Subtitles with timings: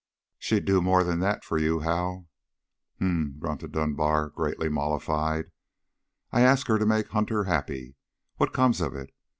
[0.39, 2.27] "She'd do more than that for you, Hal."
[2.97, 5.51] "H'm," grunted Dunbar, greatly mollified.
[6.31, 7.93] "I ask her to make Hunter happy.
[8.37, 9.11] What comes of it?